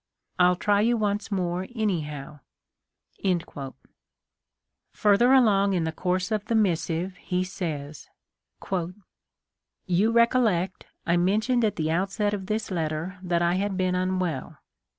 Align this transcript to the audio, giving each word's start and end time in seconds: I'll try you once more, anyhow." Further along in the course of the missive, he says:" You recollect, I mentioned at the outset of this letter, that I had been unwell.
I'll 0.39 0.55
try 0.55 0.81
you 0.81 0.97
once 0.97 1.31
more, 1.31 1.67
anyhow." 1.75 2.39
Further 4.93 5.31
along 5.31 5.73
in 5.73 5.83
the 5.83 5.91
course 5.91 6.31
of 6.31 6.43
the 6.45 6.55
missive, 6.55 7.15
he 7.17 7.43
says:" 7.43 8.09
You 9.85 10.11
recollect, 10.11 10.87
I 11.05 11.17
mentioned 11.17 11.63
at 11.63 11.75
the 11.75 11.91
outset 11.91 12.33
of 12.33 12.47
this 12.47 12.71
letter, 12.71 13.19
that 13.21 13.43
I 13.43 13.57
had 13.57 13.77
been 13.77 13.93
unwell. 13.93 14.57